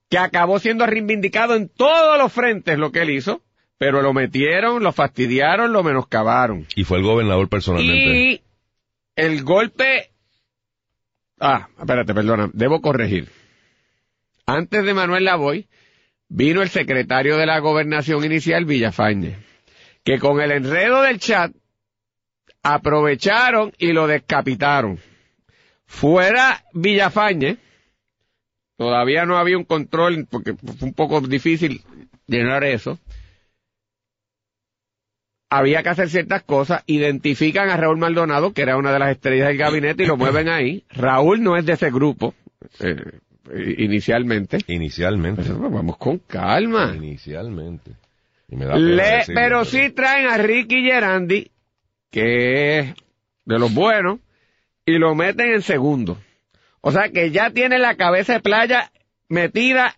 que 0.09 0.17
acabó 0.17 0.59
siendo 0.59 0.85
reivindicado 0.85 1.55
en 1.55 1.69
todos 1.69 2.17
los 2.17 2.33
frentes 2.33 2.77
lo 2.77 2.91
que 2.91 3.03
él 3.03 3.11
hizo, 3.11 3.39
pero 3.77 4.01
lo 4.01 4.11
metieron, 4.11 4.83
lo 4.83 4.91
fastidiaron, 4.91 5.71
lo 5.71 5.81
menoscabaron. 5.81 6.67
Y 6.75 6.83
fue 6.83 6.97
el 6.97 7.05
gobernador 7.05 7.47
personalmente. 7.47 7.95
Y 7.95 8.41
el 9.15 9.43
golpe... 9.45 10.11
Ah, 11.39 11.69
espérate, 11.79 12.13
perdona, 12.13 12.49
debo 12.51 12.81
corregir. 12.81 13.29
Antes 14.45 14.83
de 14.83 14.93
Manuel 14.93 15.25
Lavoy, 15.25 15.67
vino 16.27 16.61
el 16.61 16.69
secretario 16.69 17.37
de 17.37 17.45
la 17.45 17.59
gobernación 17.59 18.23
inicial, 18.25 18.65
Villafañe 18.65 19.51
que 20.03 20.19
con 20.19 20.41
el 20.41 20.51
enredo 20.51 21.01
del 21.01 21.19
chat 21.19 21.51
aprovecharon 22.63 23.73
y 23.77 23.93
lo 23.93 24.07
descapitaron. 24.07 24.99
Fuera 25.85 26.63
Villafañe, 26.73 27.57
todavía 28.77 29.25
no 29.25 29.37
había 29.37 29.57
un 29.57 29.65
control 29.65 30.27
porque 30.29 30.53
fue 30.53 30.87
un 30.87 30.93
poco 30.93 31.21
difícil 31.21 31.81
llenar 32.27 32.63
eso. 32.63 32.99
Había 35.49 35.83
que 35.83 35.89
hacer 35.89 36.09
ciertas 36.09 36.43
cosas, 36.43 36.81
identifican 36.85 37.69
a 37.69 37.75
Raúl 37.75 37.97
Maldonado, 37.97 38.53
que 38.53 38.61
era 38.61 38.77
una 38.77 38.93
de 38.93 38.99
las 38.99 39.11
estrellas 39.11 39.49
del 39.49 39.57
gabinete, 39.57 40.03
y 40.03 40.07
lo 40.07 40.15
mueven 40.15 40.47
ahí. 40.47 40.85
Raúl 40.89 41.43
no 41.43 41.57
es 41.57 41.65
de 41.65 41.73
ese 41.73 41.91
grupo, 41.91 42.33
eh, 42.79 43.19
inicialmente. 43.77 44.59
Inicialmente. 44.67 45.43
vamos 45.51 45.97
con 45.97 46.19
calma. 46.19 46.93
Inicialmente. 46.95 47.91
Le, 48.49 49.23
pero 49.33 49.63
sí 49.63 49.91
traen 49.91 50.27
a 50.27 50.37
Ricky 50.37 50.83
Gerandi, 50.83 51.51
que 52.09 52.79
es 52.79 52.95
de 53.45 53.59
los 53.59 53.73
buenos, 53.73 54.19
y 54.85 54.97
lo 54.97 55.15
meten 55.15 55.53
en 55.53 55.61
segundo. 55.61 56.17
O 56.81 56.91
sea 56.91 57.09
que 57.09 57.31
ya 57.31 57.51
tiene 57.51 57.79
la 57.79 57.95
cabeza 57.95 58.33
de 58.33 58.39
playa 58.41 58.91
metida 59.29 59.95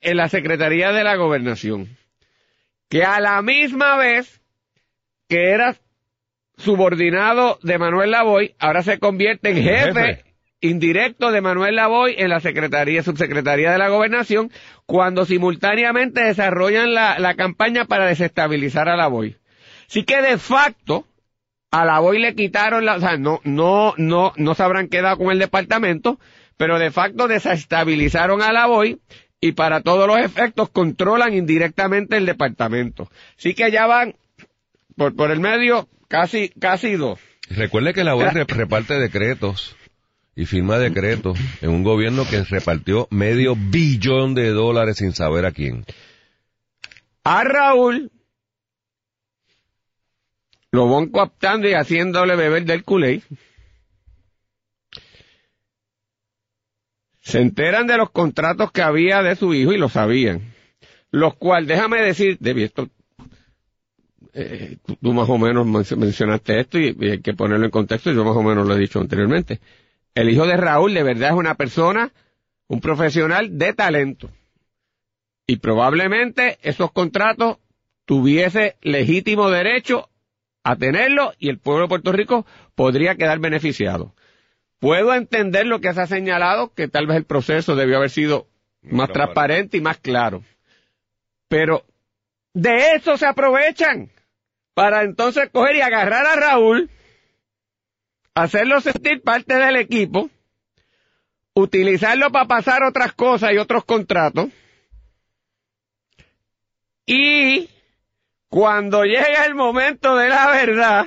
en 0.00 0.18
la 0.18 0.28
Secretaría 0.28 0.92
de 0.92 1.02
la 1.02 1.16
Gobernación. 1.16 1.96
Que 2.90 3.04
a 3.04 3.20
la 3.20 3.40
misma 3.40 3.96
vez 3.96 4.42
que 5.28 5.50
era 5.52 5.76
subordinado 6.58 7.58
de 7.62 7.78
Manuel 7.78 8.10
Lavoy, 8.10 8.54
ahora 8.58 8.82
se 8.82 8.98
convierte 8.98 9.50
en 9.50 9.62
jefe 9.62 10.24
indirecto 10.64 11.30
de 11.30 11.42
Manuel 11.42 11.76
Lavoy 11.76 12.14
en 12.16 12.30
la 12.30 12.40
Secretaría, 12.40 13.02
Subsecretaría 13.02 13.70
de 13.70 13.78
la 13.78 13.90
Gobernación, 13.90 14.50
cuando 14.86 15.26
simultáneamente 15.26 16.22
desarrollan 16.22 16.94
la, 16.94 17.34
campaña 17.36 17.84
para 17.84 18.06
desestabilizar 18.06 18.88
a 18.88 18.96
Lavoy. 18.96 19.36
Así 19.88 20.04
que 20.04 20.22
de 20.22 20.38
facto, 20.38 21.06
A 21.70 21.84
la 21.84 21.98
Boy 21.98 22.18
le 22.18 22.34
quitaron 22.34 22.86
la, 22.86 22.94
o 22.96 23.00
sea, 23.00 23.18
no, 23.18 23.40
no, 23.44 23.94
no, 23.98 24.32
no 24.36 24.54
se 24.54 24.62
habrán 24.62 24.88
quedado 24.88 25.18
con 25.18 25.32
el 25.32 25.38
departamento, 25.38 26.18
pero 26.56 26.78
de 26.78 26.90
facto 26.90 27.28
desestabilizaron 27.28 28.40
a 28.40 28.52
la 28.52 28.66
Boy 28.66 29.00
y 29.40 29.52
para 29.52 29.82
todos 29.82 30.06
los 30.06 30.18
efectos 30.18 30.70
controlan 30.70 31.34
indirectamente 31.34 32.16
el 32.16 32.24
departamento. 32.24 33.10
Así 33.36 33.54
que 33.54 33.70
ya 33.70 33.86
van 33.86 34.14
por, 34.96 35.14
por 35.14 35.30
el 35.30 35.40
medio 35.40 35.88
casi, 36.08 36.48
casi 36.48 36.92
dos. 36.94 37.18
Recuerde 37.50 37.92
que 37.92 38.04
la 38.04 38.14
reparte 38.48 38.94
decretos 38.98 39.76
y 40.36 40.46
firma 40.46 40.78
decretos 40.78 41.38
en 41.60 41.70
un 41.70 41.82
gobierno 41.82 42.26
que 42.28 42.42
repartió 42.44 43.06
medio 43.10 43.56
billón 43.56 44.34
de 44.34 44.50
dólares 44.50 44.98
sin 44.98 45.12
saber 45.12 45.46
a 45.46 45.52
quién. 45.52 45.84
A 47.22 47.44
Raúl 47.44 48.10
lo 50.72 50.88
van 50.88 51.08
coaptando 51.08 51.68
y 51.68 51.74
haciéndole 51.74 52.34
beber 52.34 52.64
del 52.64 52.84
culé. 52.84 53.22
Se 57.20 57.40
enteran 57.40 57.86
de 57.86 57.96
los 57.96 58.10
contratos 58.10 58.72
que 58.72 58.82
había 58.82 59.22
de 59.22 59.36
su 59.36 59.54
hijo 59.54 59.72
y 59.72 59.78
lo 59.78 59.88
sabían. 59.88 60.52
Los 61.10 61.36
cuales, 61.36 61.68
déjame 61.68 62.02
decir, 62.02 62.38
de 62.40 62.64
esto, 62.64 62.90
eh, 64.34 64.78
tú, 65.00 65.12
más 65.12 65.30
o 65.30 65.38
menos 65.38 65.64
mencionaste 65.64 66.58
esto 66.58 66.78
y, 66.78 66.96
hay 67.08 67.20
que 67.20 67.34
ponerlo 67.34 67.64
en 67.66 67.70
contexto, 67.70 68.12
yo 68.12 68.24
más 68.24 68.36
o 68.36 68.42
menos 68.42 68.66
lo 68.66 68.74
he 68.74 68.80
dicho 68.80 68.98
anteriormente. 68.98 69.60
El 70.14 70.30
hijo 70.30 70.46
de 70.46 70.56
Raúl 70.56 70.94
de 70.94 71.02
verdad 71.02 71.30
es 71.30 71.36
una 71.36 71.54
persona, 71.54 72.12
un 72.68 72.80
profesional 72.80 73.58
de 73.58 73.72
talento. 73.72 74.30
Y 75.46 75.56
probablemente 75.56 76.58
esos 76.62 76.92
contratos 76.92 77.58
tuviese 78.04 78.76
legítimo 78.82 79.50
derecho 79.50 80.08
a 80.62 80.76
tenerlo 80.76 81.34
y 81.38 81.50
el 81.50 81.58
pueblo 81.58 81.82
de 81.82 81.88
Puerto 81.88 82.12
Rico 82.12 82.46
podría 82.74 83.16
quedar 83.16 83.38
beneficiado. 83.38 84.14
Puedo 84.78 85.14
entender 85.14 85.66
lo 85.66 85.80
que 85.80 85.92
se 85.92 86.00
ha 86.00 86.06
señalado, 86.06 86.72
que 86.74 86.88
tal 86.88 87.06
vez 87.06 87.16
el 87.16 87.24
proceso 87.24 87.76
debió 87.76 87.96
haber 87.96 88.10
sido 88.10 88.46
más 88.82 89.10
transparente 89.10 89.76
y 89.76 89.80
más 89.80 89.98
claro. 89.98 90.42
Pero 91.48 91.84
de 92.52 92.94
eso 92.94 93.16
se 93.16 93.26
aprovechan 93.26 94.10
para 94.74 95.02
entonces 95.02 95.50
coger 95.50 95.76
y 95.76 95.80
agarrar 95.80 96.26
a 96.26 96.36
Raúl, 96.36 96.90
hacerlo 98.34 98.80
sentir 98.80 99.22
parte 99.22 99.54
del 99.54 99.76
equipo, 99.76 100.30
utilizarlo 101.54 102.30
para 102.32 102.48
pasar 102.48 102.82
otras 102.82 103.12
cosas 103.12 103.52
y 103.52 103.58
otros 103.58 103.84
contratos, 103.84 104.48
y 107.06 107.68
cuando 108.48 109.04
llega 109.04 109.44
el 109.46 109.54
momento 109.54 110.16
de 110.16 110.28
la 110.28 110.48
verdad, 110.48 111.06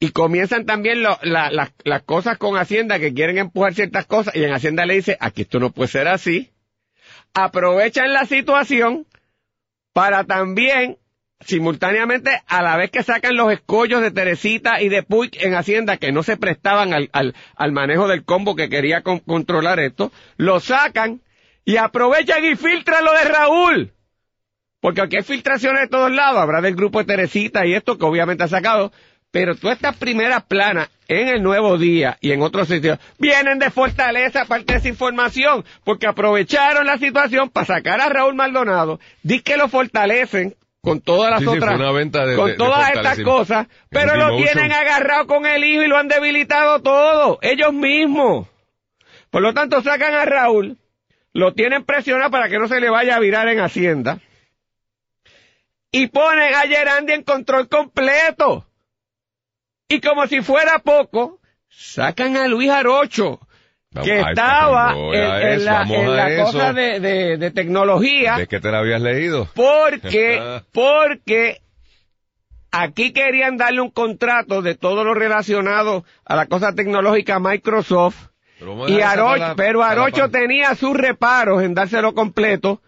y 0.00 0.10
comienzan 0.10 0.64
también 0.64 1.02
las 1.02 2.02
cosas 2.04 2.38
con 2.38 2.56
Hacienda 2.56 3.00
que 3.00 3.12
quieren 3.12 3.38
empujar 3.38 3.74
ciertas 3.74 4.06
cosas, 4.06 4.36
y 4.36 4.44
en 4.44 4.52
Hacienda 4.52 4.86
le 4.86 4.94
dice, 4.94 5.16
aquí 5.20 5.42
esto 5.42 5.58
no 5.58 5.70
puede 5.70 5.88
ser 5.88 6.06
así, 6.06 6.52
aprovechan 7.34 8.12
la 8.12 8.24
situación 8.24 9.06
para 9.92 10.22
también, 10.22 10.98
simultáneamente, 11.40 12.42
a 12.46 12.62
la 12.62 12.76
vez 12.76 12.90
que 12.90 13.02
sacan 13.02 13.36
los 13.36 13.52
escollos 13.52 14.02
de 14.02 14.10
Teresita 14.10 14.80
y 14.82 14.88
de 14.88 15.02
Puig 15.02 15.30
en 15.40 15.54
Hacienda, 15.54 15.96
que 15.96 16.12
no 16.12 16.22
se 16.22 16.36
prestaban 16.36 16.92
al, 16.92 17.10
al, 17.12 17.72
manejo 17.72 18.08
del 18.08 18.24
combo 18.24 18.56
que 18.56 18.68
quería 18.68 19.02
con, 19.02 19.20
controlar 19.20 19.78
esto, 19.80 20.12
lo 20.36 20.60
sacan 20.60 21.22
y 21.64 21.76
aprovechan 21.76 22.44
y 22.44 22.56
filtran 22.56 23.04
lo 23.04 23.12
de 23.12 23.24
Raúl. 23.24 23.92
Porque 24.80 25.00
aquí 25.00 25.16
hay 25.16 25.22
filtraciones 25.22 25.82
de 25.82 25.88
todos 25.88 26.10
lados, 26.10 26.40
habrá 26.40 26.60
del 26.60 26.76
grupo 26.76 26.98
de 26.98 27.04
Teresita 27.04 27.66
y 27.66 27.74
esto 27.74 27.98
que 27.98 28.04
obviamente 28.04 28.44
ha 28.44 28.48
sacado, 28.48 28.92
pero 29.30 29.56
todas 29.56 29.76
estas 29.76 29.96
primeras 29.96 30.44
planas 30.44 30.88
en 31.08 31.28
el 31.28 31.42
Nuevo 31.42 31.78
Día 31.78 32.16
y 32.20 32.32
en 32.32 32.42
otros 32.42 32.68
sitios 32.68 32.98
vienen 33.18 33.58
de 33.58 33.70
Fortaleza 33.70 34.44
parte 34.44 34.72
de 34.72 34.78
esa 34.78 34.88
información, 34.88 35.64
porque 35.84 36.06
aprovecharon 36.06 36.86
la 36.86 36.98
situación 36.98 37.50
para 37.50 37.66
sacar 37.66 38.00
a 38.00 38.08
Raúl 38.08 38.34
Maldonado, 38.34 39.00
di 39.22 39.40
que 39.40 39.56
lo 39.56 39.68
fortalecen 39.68 40.54
con 40.80 41.00
todas 41.00 41.30
las 41.30 41.40
Sí, 41.40 41.46
otras, 41.46 41.72
de- 42.26 42.36
con 42.36 42.46
de- 42.46 42.52
de 42.52 42.58
todas 42.58 42.90
estas 42.90 43.18
cosas, 43.24 43.66
pero 43.90 44.14
lo 44.16 44.36
tienen 44.36 44.72
agarrado 44.72 45.26
con 45.26 45.44
el 45.46 45.64
hijo 45.64 45.82
y 45.82 45.88
lo 45.88 45.96
han 45.98 46.08
debilitado 46.08 46.80
todo, 46.82 47.38
ellos 47.42 47.72
mismos. 47.72 48.46
Por 49.30 49.42
lo 49.42 49.52
tanto, 49.54 49.82
sacan 49.82 50.14
a 50.14 50.24
Raúl, 50.24 50.78
lo 51.32 51.52
tienen 51.52 51.84
presionado 51.84 52.30
para 52.30 52.48
que 52.48 52.58
no 52.58 52.68
se 52.68 52.80
le 52.80 52.90
vaya 52.90 53.16
a 53.16 53.20
virar 53.20 53.48
en 53.48 53.60
Hacienda, 53.60 54.20
y 55.90 56.06
ponen 56.08 56.54
a 56.54 56.60
Gerandi 56.62 57.12
en 57.12 57.22
control 57.24 57.68
completo. 57.68 58.66
Y 59.88 60.00
como 60.00 60.26
si 60.26 60.42
fuera 60.42 60.78
poco, 60.78 61.40
sacan 61.68 62.36
a 62.36 62.46
Luis 62.46 62.70
Arocho, 62.70 63.40
que 64.02 64.20
estaba 64.20 64.92
en, 64.92 65.22
a 65.22 65.40
en 65.40 65.48
eso, 65.54 65.64
la, 65.64 65.82
en 65.82 66.16
la 66.16 66.44
cosa 66.44 66.72
de, 66.72 67.00
de- 67.00 67.36
de 67.38 67.50
tecnología, 67.50 68.36
¿De 68.36 68.46
que 68.46 68.60
te 68.60 68.70
la 68.70 68.78
habías 68.80 69.00
leído? 69.00 69.48
porque, 69.54 70.60
porque 70.72 71.58
aquí 72.70 73.12
querían 73.12 73.56
darle 73.56 73.80
un 73.80 73.90
contrato 73.90 74.60
de 74.62 74.74
todo 74.74 75.04
lo 75.04 75.14
relacionado 75.14 76.04
a 76.24 76.36
la 76.36 76.46
cosa 76.46 76.74
tecnológica 76.74 77.36
a 77.36 77.40
Microsoft, 77.40 78.26
Pero 78.58 78.88
y 78.88 79.00
Arocho, 79.00 79.36
la- 79.38 79.54
pero 79.56 79.82
Arocho 79.82 80.28
tenía 80.30 80.74
sus 80.74 80.94
reparos 80.96 81.62
en 81.62 81.74
dárselo 81.74 82.12
completo, 82.14 82.82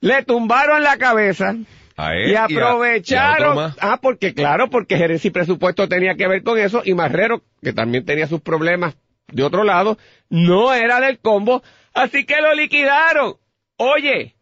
le 0.00 0.22
tumbaron 0.22 0.82
la 0.84 0.96
cabeza, 0.98 1.56
a 1.96 2.14
él 2.14 2.30
y 2.30 2.36
aprovecharon, 2.36 3.56
y 3.56 3.60
a 3.60 3.74
ah, 3.80 3.98
porque 4.00 4.34
claro, 4.34 4.70
porque 4.70 4.96
gerencia 4.96 5.28
y 5.28 5.32
presupuesto 5.32 5.88
tenía 5.88 6.14
que 6.14 6.28
ver 6.28 6.42
con 6.44 6.58
eso, 6.58 6.82
y 6.84 6.94
Marrero, 6.94 7.42
que 7.62 7.72
también 7.72 8.04
tenía 8.04 8.28
sus 8.28 8.40
problemas 8.40 8.94
de 9.28 9.42
otro 9.42 9.64
lado, 9.64 9.98
no 10.28 10.72
era 10.72 11.00
del 11.00 11.18
combo, 11.18 11.62
así 11.92 12.24
que 12.24 12.40
lo 12.40 12.54
liquidaron. 12.54 13.36
Oye, 13.76 14.36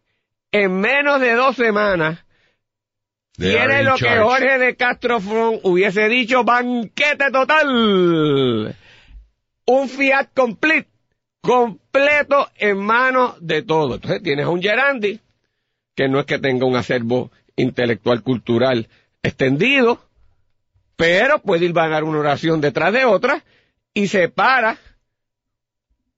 en 0.51 0.79
menos 0.79 1.19
de 1.19 1.33
dos 1.33 1.55
semanas, 1.55 2.23
tiene 3.35 3.83
lo 3.83 3.95
que. 3.95 4.17
Jorge 4.17 4.59
de 4.59 4.75
Castro 4.75 5.19
Fron 5.19 5.59
hubiese 5.63 6.07
dicho, 6.07 6.43
banquete 6.43 7.31
total. 7.31 8.75
Un 9.65 9.89
Fiat 9.89 10.29
complete, 10.35 10.89
completo 11.41 12.49
en 12.57 12.77
manos 12.77 13.35
de 13.39 13.63
todo. 13.63 13.95
Entonces 13.95 14.21
tienes 14.21 14.45
a 14.45 14.49
un 14.49 14.61
Gerandi, 14.61 15.19
que 15.95 16.07
no 16.07 16.19
es 16.19 16.25
que 16.25 16.37
tenga 16.37 16.65
un 16.65 16.75
acervo 16.75 17.31
intelectual 17.55 18.21
cultural 18.21 18.87
extendido, 19.23 19.99
pero 20.95 21.39
puede 21.39 21.65
ir 21.65 21.73
vagar 21.73 22.03
una 22.03 22.19
oración 22.19 22.61
detrás 22.61 22.93
de 22.93 23.05
otra 23.05 23.43
y 23.93 24.07
se 24.07 24.29
para 24.29 24.77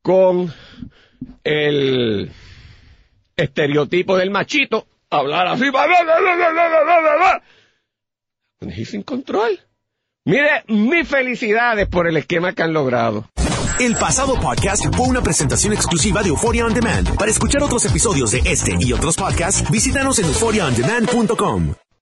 con 0.02 0.54
el 1.44 2.32
estereotipo 3.36 4.18
del 4.18 4.32
machito, 4.32 4.88
hablar 5.10 5.48
así, 5.48 5.70
bla, 5.70 5.86
bla, 5.88 6.04
bla, 8.62 8.86
sin 8.86 9.04
control. 9.04 9.60
Mire, 10.26 10.64
mis 10.68 11.08
felicidades 11.08 11.88
por 11.88 12.08
el 12.08 12.18
esquema 12.18 12.54
que 12.54 12.64
han 12.64 12.74
logrado. 12.74 13.30
El 13.80 13.96
pasado 13.96 14.40
podcast 14.40 14.86
fue 14.96 15.08
una 15.08 15.22
presentación 15.22 15.74
exclusiva 15.74 16.24
de 16.24 16.30
Euphoria 16.30 16.66
On 16.66 16.74
Demand. 16.74 17.16
Para 17.18 17.30
escuchar 17.30 17.62
otros 17.62 17.86
episodios 17.86 18.32
de 18.32 18.40
este 18.46 18.76
y 18.80 18.94
otros 18.94 19.18
podcasts, 19.18 19.70
visítanos 19.70 20.18
en 20.20 20.26
euphoriaondemand.com. 20.26 21.76